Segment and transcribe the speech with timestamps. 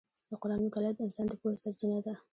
[0.29, 2.13] د قرآن مطالعه د انسان د پوهې سرچینه ده.